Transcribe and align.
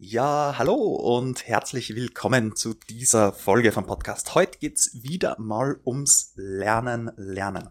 Ja, 0.00 0.54
hallo 0.56 0.74
und 0.76 1.48
herzlich 1.48 1.92
willkommen 1.96 2.54
zu 2.54 2.74
dieser 2.74 3.32
Folge 3.32 3.72
vom 3.72 3.84
Podcast. 3.84 4.36
Heute 4.36 4.56
geht's 4.60 5.02
wieder 5.02 5.34
mal 5.40 5.80
ums 5.84 6.34
Lernen, 6.36 7.10
Lernen. 7.16 7.70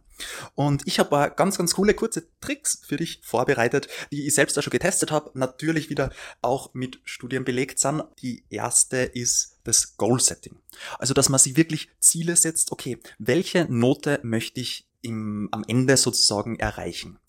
Und 0.54 0.86
ich 0.86 1.00
habe 1.00 1.18
ein 1.18 1.32
ganz, 1.38 1.58
ganz 1.58 1.76
coole 1.76 1.94
kurze 1.94 2.28
Tricks 2.42 2.82
für 2.86 2.98
dich 2.98 3.22
vorbereitet, 3.24 3.88
die 4.12 4.28
ich 4.28 4.36
selbst 4.36 4.60
auch 4.60 4.62
schon 4.62 4.72
getestet 4.72 5.10
habe. 5.10 5.32
Natürlich 5.36 5.90
wieder 5.90 6.12
auch 6.42 6.74
mit 6.74 7.00
Studien 7.06 7.46
belegt 7.46 7.80
sind. 7.80 8.04
Die 8.22 8.44
erste 8.50 8.98
ist 8.98 9.60
das 9.64 9.96
Goal 9.96 10.20
Setting. 10.20 10.58
Also, 11.00 11.14
dass 11.14 11.30
man 11.30 11.40
sich 11.40 11.56
wirklich 11.56 11.88
Ziele 12.02 12.36
setzt. 12.36 12.74
Okay, 12.74 13.00
welche 13.20 13.68
Note 13.70 14.20
möchte 14.22 14.60
ich 14.60 14.90
im, 15.02 15.48
am 15.54 15.64
Ende 15.66 15.96
sozusagen 15.96 16.60
erreichen? 16.60 17.20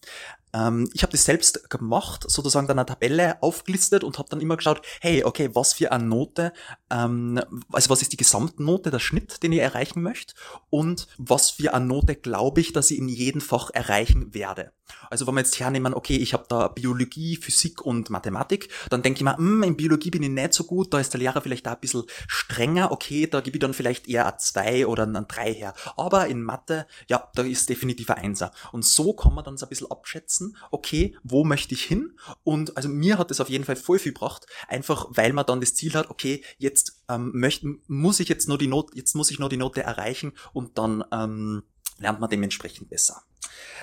Ähm, 0.52 0.88
ich 0.94 1.02
habe 1.02 1.12
das 1.12 1.24
selbst 1.24 1.70
gemacht, 1.70 2.24
sozusagen 2.28 2.66
dann 2.66 2.78
eine 2.78 2.86
Tabelle 2.86 3.42
aufgelistet 3.42 4.04
und 4.04 4.18
habe 4.18 4.28
dann 4.30 4.40
immer 4.40 4.56
geschaut, 4.56 4.82
hey, 5.00 5.24
okay, 5.24 5.50
was 5.54 5.74
für 5.74 5.92
eine 5.92 6.04
Note, 6.04 6.52
ähm, 6.90 7.40
also 7.72 7.90
was 7.90 8.02
ist 8.02 8.12
die 8.12 8.16
Gesamtnote, 8.16 8.90
der 8.90 8.98
Schnitt, 8.98 9.42
den 9.42 9.52
ich 9.52 9.60
erreichen 9.60 10.02
möchte 10.02 10.34
und 10.70 11.06
was 11.18 11.50
für 11.50 11.74
eine 11.74 11.86
Note 11.86 12.14
glaube 12.14 12.60
ich, 12.60 12.72
dass 12.72 12.90
ich 12.90 12.98
in 12.98 13.08
jedem 13.08 13.40
Fach 13.40 13.70
erreichen 13.70 14.34
werde. 14.34 14.72
Also 15.10 15.26
wenn 15.26 15.34
wir 15.34 15.40
jetzt 15.40 15.58
hernehmen, 15.60 15.94
okay, 15.94 16.16
ich 16.16 16.32
habe 16.32 16.46
da 16.48 16.68
Biologie, 16.68 17.36
Physik 17.36 17.82
und 17.82 18.10
Mathematik, 18.10 18.68
dann 18.90 19.02
denke 19.02 19.18
ich 19.18 19.24
mir, 19.24 19.36
hm, 19.36 19.62
in 19.62 19.76
Biologie 19.76 20.10
bin 20.10 20.22
ich 20.22 20.30
nicht 20.30 20.54
so 20.54 20.64
gut, 20.64 20.92
da 20.92 21.00
ist 21.00 21.12
der 21.12 21.20
Lehrer 21.20 21.40
vielleicht 21.40 21.66
da 21.66 21.72
ein 21.72 21.80
bisschen 21.80 22.04
strenger, 22.26 22.90
okay, 22.90 23.26
da 23.26 23.40
gebe 23.40 23.56
ich 23.56 23.60
dann 23.60 23.74
vielleicht 23.74 24.08
eher 24.08 24.26
ein 24.26 24.38
2 24.38 24.86
oder 24.86 25.06
ein 25.06 25.26
3 25.28 25.52
her. 25.52 25.74
Aber 25.96 26.26
in 26.26 26.42
Mathe, 26.42 26.86
ja, 27.08 27.28
da 27.34 27.42
ist 27.42 27.68
definitiv 27.68 28.10
ein 28.10 28.18
Einser. 28.18 28.50
Und 28.72 28.84
so 28.84 29.12
kann 29.12 29.34
man 29.34 29.44
dann 29.44 29.56
so 29.56 29.66
ein 29.66 29.68
bisschen 29.68 29.90
abschätzen, 29.98 30.56
okay, 30.70 31.16
wo 31.22 31.44
möchte 31.44 31.74
ich 31.74 31.84
hin? 31.84 32.18
Und 32.44 32.76
also 32.76 32.88
mir 32.88 33.18
hat 33.18 33.30
das 33.30 33.40
auf 33.40 33.50
jeden 33.50 33.64
Fall 33.64 33.76
voll 33.76 33.98
viel 33.98 34.12
gebracht, 34.12 34.46
einfach 34.68 35.06
weil 35.10 35.32
man 35.32 35.46
dann 35.46 35.60
das 35.60 35.74
Ziel 35.74 35.94
hat, 35.94 36.10
okay, 36.10 36.44
jetzt 36.58 37.02
ähm, 37.08 37.32
möchten, 37.34 37.82
muss 37.86 38.20
ich 38.20 38.28
jetzt 38.28 38.48
nur 38.48 38.58
die 38.58 38.68
Note, 38.68 38.96
jetzt 38.96 39.14
muss 39.14 39.30
ich 39.30 39.38
nur 39.38 39.48
die 39.48 39.56
Note 39.56 39.82
erreichen 39.82 40.32
und 40.52 40.78
dann 40.78 41.04
ähm, 41.12 41.62
lernt 41.98 42.20
man 42.20 42.30
dementsprechend 42.30 42.88
besser. 42.88 43.22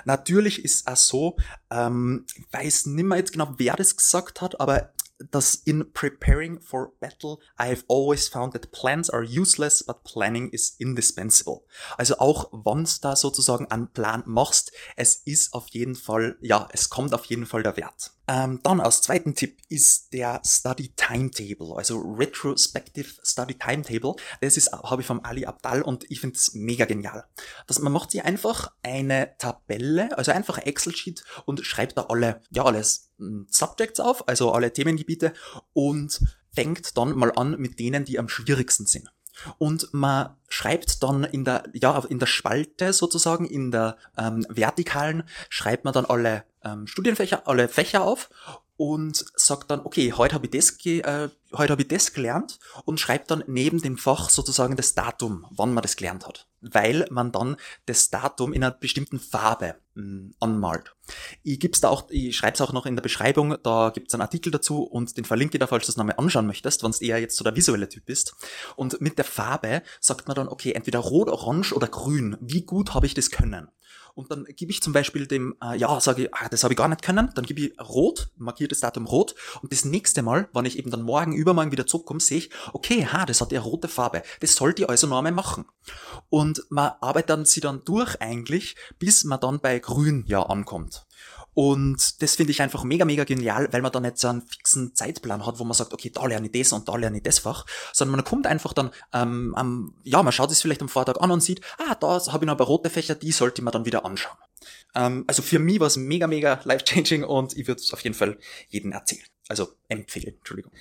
Natürlich 0.05 0.63
ist 0.63 0.87
es 0.87 1.07
so, 1.07 1.37
ähm, 1.69 2.25
ich 2.35 2.45
weiß 2.51 2.87
nicht 2.87 3.05
mehr 3.05 3.17
jetzt 3.17 3.33
genau, 3.33 3.53
wer 3.57 3.75
das 3.75 3.97
gesagt 3.97 4.41
hat, 4.41 4.59
aber 4.59 4.93
dass 5.19 5.55
in 5.55 5.91
preparing 5.93 6.59
for 6.59 6.93
battle, 6.99 7.39
I 7.59 7.69
have 7.69 7.83
always 7.87 8.27
found 8.27 8.53
that 8.53 8.71
plans 8.71 9.09
are 9.09 9.23
useless, 9.23 9.83
but 9.83 10.03
planning 10.03 10.49
is 10.49 10.75
indispensable. 10.77 11.63
Also 11.97 12.17
auch 12.19 12.51
wenn 12.51 12.87
da 13.01 13.15
sozusagen 13.15 13.71
einen 13.71 13.91
Plan 13.91 14.23
machst, 14.25 14.71
es 14.95 15.15
ist 15.25 15.53
auf 15.53 15.67
jeden 15.69 15.95
Fall, 15.95 16.37
ja, 16.41 16.67
es 16.71 16.89
kommt 16.89 17.13
auf 17.13 17.25
jeden 17.25 17.45
Fall 17.45 17.63
der 17.63 17.77
Wert. 17.77 18.15
Ähm, 18.27 18.59
dann 18.63 18.81
als 18.81 19.01
zweiten 19.01 19.35
Tipp 19.35 19.59
ist 19.69 20.11
der 20.11 20.41
Study 20.43 20.93
Timetable, 20.95 21.75
also 21.75 21.99
Retrospective 21.99 23.09
Study 23.23 23.53
Timetable. 23.53 24.15
Das 24.41 24.57
ist 24.57 24.71
habe 24.71 25.01
ich 25.01 25.07
vom 25.07 25.23
Ali 25.23 25.45
Abdal 25.45 25.83
und 25.83 26.09
ich 26.09 26.21
finde 26.21 26.35
es 26.35 26.53
mega 26.53 26.85
genial. 26.85 27.25
Dass 27.67 27.79
man 27.79 27.93
macht 27.93 28.11
sich 28.11 28.23
einfach 28.23 28.71
eine 28.81 29.37
Tabelle, 29.37 30.17
also 30.17 30.31
einfach 30.31 30.57
ein 30.57 30.65
Excel-Sheet 30.65 31.23
und 31.45 31.63
schreibt 31.65 31.97
da 31.97 32.07
alle, 32.09 32.41
ja 32.49 32.63
alles 32.63 33.11
hm, 33.19 33.45
Subjects 33.49 33.99
auf, 33.99 34.27
also 34.27 34.51
alle 34.51 34.73
Themengebiete 35.05 35.33
und 35.73 36.21
fängt 36.53 36.97
dann 36.97 37.15
mal 37.15 37.31
an 37.35 37.59
mit 37.59 37.79
denen, 37.79 38.05
die 38.05 38.19
am 38.19 38.29
schwierigsten 38.29 38.85
sind. 38.85 39.09
Und 39.57 39.93
man 39.93 40.29
schreibt 40.47 41.03
dann 41.03 41.25
in 41.25 41.43
der, 41.43 41.63
ja, 41.73 41.99
in 42.07 42.19
der 42.19 42.25
Spalte 42.25 42.93
sozusagen, 42.93 43.45
in 43.45 43.69
der 43.69 43.97
ähm, 44.17 44.45
vertikalen, 44.49 45.23
schreibt 45.49 45.83
man 45.83 45.93
dann 45.93 46.05
alle 46.05 46.45
ähm, 46.63 46.87
Studienfächer, 46.87 47.45
alle 47.45 47.67
Fächer 47.67 48.03
auf 48.03 48.29
und 48.77 49.25
sagt 49.35 49.71
dann, 49.71 49.81
okay, 49.81 50.13
heute 50.13 50.35
habe 50.35 50.45
ich 50.45 50.51
das, 50.51 50.85
äh, 50.85 51.29
heute 51.53 51.71
habe 51.71 51.83
ich 51.83 51.87
das 51.87 52.13
gelernt 52.13 52.59
und 52.85 52.99
schreibt 52.99 53.31
dann 53.31 53.43
neben 53.47 53.81
dem 53.81 53.97
Fach 53.97 54.29
sozusagen 54.29 54.75
das 54.75 54.93
Datum, 54.93 55.45
wann 55.51 55.73
man 55.73 55.81
das 55.81 55.95
gelernt 55.95 56.27
hat, 56.27 56.47
weil 56.61 57.05
man 57.09 57.31
dann 57.31 57.57
das 57.85 58.09
Datum 58.09 58.53
in 58.53 58.63
einer 58.63 58.73
bestimmten 58.73 59.19
Farbe 59.19 59.75
mh, 59.95 60.03
hm, 60.03 60.33
anmalt. 60.39 60.95
Ich 61.43 61.63
ich 61.63 62.37
schreibe 62.37 62.53
es 62.53 62.61
auch 62.61 62.73
noch 62.73 62.85
in 62.85 62.95
der 62.95 63.03
Beschreibung, 63.03 63.57
da 63.63 63.91
gibt's 63.93 64.13
einen 64.13 64.21
Artikel 64.21 64.51
dazu 64.51 64.83
und 64.83 65.17
den 65.17 65.25
verlinke 65.25 65.57
ich 65.57 65.59
da, 65.59 65.67
falls 65.67 65.85
du 65.85 65.91
das 65.91 65.97
nochmal 65.97 66.15
anschauen 66.17 66.47
möchtest, 66.47 66.83
wenn 66.83 66.91
du 66.91 67.05
eher 67.05 67.19
jetzt 67.19 67.37
so 67.37 67.43
der 67.43 67.55
visuelle 67.55 67.89
Typ 67.89 68.05
bist. 68.05 68.35
Und 68.75 68.99
mit 69.01 69.17
der 69.17 69.25
Farbe 69.25 69.83
sagt 69.99 70.27
man 70.27 70.35
dann, 70.35 70.47
okay, 70.47 70.73
entweder 70.73 70.99
rot, 70.99 71.29
orange 71.29 71.73
oder 71.73 71.87
grün. 71.87 72.37
Wie 72.41 72.63
gut 72.63 72.93
habe 72.93 73.05
ich 73.05 73.13
das 73.13 73.31
können? 73.31 73.69
Und 74.15 74.31
dann 74.31 74.45
gebe 74.45 74.71
ich 74.71 74.81
zum 74.81 74.93
Beispiel 74.93 75.27
dem, 75.27 75.55
äh, 75.61 75.77
ja, 75.77 75.99
sage 75.99 76.23
ich, 76.23 76.33
ah, 76.33 76.47
das 76.49 76.63
habe 76.63 76.73
ich 76.73 76.77
gar 76.77 76.87
nicht 76.87 77.01
können, 77.01 77.29
dann 77.35 77.45
gebe 77.45 77.59
ich 77.59 77.79
rot, 77.81 78.29
markiere 78.37 78.69
das 78.69 78.79
Datum 78.79 79.05
rot 79.05 79.35
und 79.61 79.73
das 79.73 79.83
nächste 79.83 80.21
Mal, 80.21 80.47
wenn 80.53 80.63
ich 80.63 80.79
eben 80.79 80.89
dann 80.89 81.01
morgen, 81.01 81.33
übermorgen 81.35 81.71
wieder 81.71 81.85
zurückkomme, 81.85 82.19
sehe 82.19 82.39
ich, 82.39 82.49
okay, 82.73 83.05
ha, 83.05 83.25
das 83.25 83.41
hat 83.41 83.51
ja 83.51 83.61
rote 83.61 83.87
Farbe. 83.87 84.23
Das 84.39 84.55
sollte 84.55 84.83
ich 84.83 84.89
also 84.89 85.07
noch 85.07 85.17
einmal 85.17 85.31
machen. 85.31 85.65
Und 86.29 86.63
man 86.69 86.93
arbeitet 87.01 87.29
dann 87.29 87.45
sie 87.45 87.61
dann 87.61 87.83
durch 87.85 88.19
eigentlich, 88.21 88.75
bis 88.99 89.23
man 89.23 89.39
dann 89.39 89.59
bei 89.59 89.79
grün 89.79 90.23
ja 90.27 90.43
ankommt. 90.43 91.05
Und 91.55 92.21
das 92.21 92.35
finde 92.35 92.51
ich 92.51 92.61
einfach 92.61 92.83
mega, 92.83 93.05
mega 93.05 93.23
genial, 93.23 93.71
weil 93.71 93.81
man 93.81 93.91
da 93.91 94.01
nicht 94.01 94.17
so 94.17 94.27
einen 94.27 94.45
fixen 94.45 94.93
Zeitplan 94.93 95.45
hat, 95.45 95.57
wo 95.57 95.63
man 95.63 95.73
sagt, 95.73 95.93
okay, 95.93 96.11
da 96.13 96.25
lerne 96.25 96.47
ich 96.47 96.51
das 96.51 96.73
und 96.73 96.89
da 96.89 96.97
lerne 96.97 97.17
ich 97.17 97.23
das 97.23 97.39
Fach, 97.39 97.65
sondern 97.93 98.17
man 98.17 98.25
kommt 98.25 98.45
einfach 98.45 98.73
dann, 98.73 98.91
ähm, 99.13 99.55
ähm, 99.57 99.93
ja, 100.03 100.21
man 100.21 100.33
schaut 100.33 100.51
es 100.51 100.61
vielleicht 100.61 100.81
am 100.81 100.89
Vortag 100.89 101.21
an 101.21 101.31
und 101.31 101.41
sieht, 101.41 101.61
ah, 101.77 101.95
da 101.95 102.19
habe 102.27 102.43
ich 102.43 102.47
noch 102.47 102.55
ein 102.55 102.57
paar 102.57 102.67
rote 102.67 102.89
Fächer, 102.89 103.15
die 103.15 103.31
sollte 103.31 103.61
man 103.61 103.71
dann 103.71 103.85
wieder 103.85 104.03
anschauen. 104.03 104.37
Ähm, 104.95 105.23
also 105.27 105.41
für 105.41 105.59
mich 105.59 105.79
war 105.79 105.87
es 105.87 105.95
mega, 105.95 106.27
mega 106.27 106.59
life-changing 106.65 107.23
und 107.23 107.55
ich 107.55 107.67
würde 107.67 107.79
es 107.79 107.93
auf 107.93 108.03
jeden 108.03 108.15
Fall 108.15 108.37
jedem 108.67 108.91
erzählen. 108.91 109.25
Also 109.47 109.69
empfehlen, 109.89 110.35
Entschuldigung. 110.37 110.71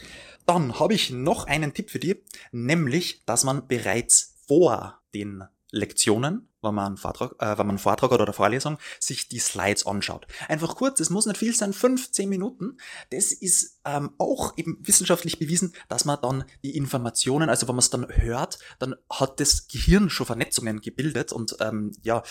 Dann 0.47 0.79
habe 0.79 0.95
ich 0.95 1.11
noch 1.11 1.47
einen 1.47 1.75
Tipp 1.75 1.91
für 1.91 1.99
dich, 1.99 2.17
nämlich, 2.51 3.23
dass 3.27 3.45
man 3.45 3.67
bereits 3.67 4.35
vor 4.47 5.01
den 5.13 5.45
Lektionen, 5.71 6.49
wenn 6.63 6.75
man 6.75 6.87
einen 6.87 6.97
Vortrag, 6.97 7.33
äh, 7.41 7.59
wenn 7.59 7.67
man 7.67 7.71
einen 7.71 7.79
Vortrag 7.79 8.13
oder 8.13 8.25
eine 8.25 8.33
Vorlesung, 8.33 8.79
sich 9.01 9.29
die 9.29 9.41
Slides 9.41 9.87
anschaut. 9.87 10.27
Einfach 10.49 10.77
kurz, 10.77 11.01
es 11.01 11.11
muss 11.11 11.27
nicht 11.27 11.37
viel 11.37 11.55
sein, 11.55 11.73
15 11.73 12.29
Minuten. 12.29 12.79
Das 13.11 13.33
ist 13.33 13.81
ähm, 13.85 14.13
auch 14.19 14.57
eben 14.57 14.79
wissenschaftlich 14.81 15.39
bewiesen, 15.39 15.75
dass 15.89 16.05
man 16.05 16.19
dann 16.23 16.45
die 16.63 16.77
Informationen, 16.77 17.51
also 17.51 17.67
wenn 17.69 17.75
man 17.75 17.81
es 17.81 17.91
dann 17.91 18.07
hört, 18.09 18.59
dann 18.79 18.95
hat 19.11 19.41
das 19.41 19.67
Gehirn 19.69 20.09
schon 20.09 20.27
Vernetzungen 20.27 20.81
gebildet 20.81 21.33
und 21.33 21.57
ähm, 21.61 21.93
ja, 22.03 22.23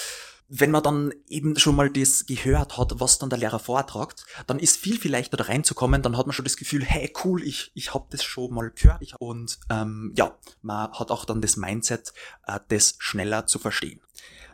wenn 0.55 0.69
man 0.69 0.83
dann 0.83 1.13
eben 1.29 1.57
schon 1.57 1.75
mal 1.75 1.89
das 1.89 2.27
gehört 2.27 2.77
hat, 2.77 2.99
was 2.99 3.17
dann 3.17 3.31
der 3.31 3.39
Lehrer 3.39 3.57
vortragt, 3.57 4.25
dann 4.45 4.59
ist 4.59 4.77
viel, 4.77 4.99
viel 4.99 5.11
leichter 5.11 5.35
da 5.35 5.45
reinzukommen. 5.45 6.03
Dann 6.03 6.15
hat 6.15 6.27
man 6.27 6.33
schon 6.33 6.45
das 6.45 6.57
Gefühl, 6.57 6.85
hey, 6.85 7.11
cool, 7.23 7.41
ich, 7.41 7.71
ich 7.73 7.95
habe 7.95 8.05
das 8.11 8.23
schon 8.23 8.53
mal 8.53 8.69
gehört. 8.69 9.01
und 9.17 9.59
ähm, 9.71 10.13
ja, 10.15 10.37
man 10.61 10.91
hat 10.91 11.09
auch 11.09 11.25
dann 11.25 11.41
das 11.41 11.57
Mindset, 11.57 12.13
äh, 12.45 12.59
das 12.67 12.95
schneller 12.99 13.47
zu 13.47 13.57
verstehen. 13.57 13.99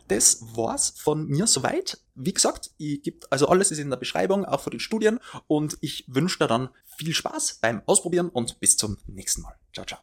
Das 0.07 0.41
war's 0.55 0.93
von 0.95 1.27
mir 1.27 1.47
soweit. 1.47 1.99
Wie 2.16 2.33
gesagt, 2.33 2.71
ich 2.77 3.03
gibt, 3.03 3.31
also 3.31 3.49
alles 3.49 3.69
ist 3.69 3.77
in 3.77 3.89
der 3.89 3.97
Beschreibung, 3.97 4.45
auch 4.45 4.61
für 4.61 4.71
den 4.71 4.79
Studien. 4.79 5.19
Und 5.47 5.77
ich 5.81 6.05
wünsche 6.07 6.39
dir 6.39 6.47
dann 6.47 6.69
viel 6.97 7.13
Spaß 7.13 7.59
beim 7.61 7.81
Ausprobieren 7.85 8.29
und 8.29 8.59
bis 8.61 8.77
zum 8.77 8.97
nächsten 9.05 9.41
Mal. 9.41 9.55
Ciao, 9.73 9.85
ciao. 9.85 9.99